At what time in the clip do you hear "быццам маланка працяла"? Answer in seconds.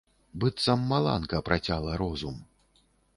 0.43-1.99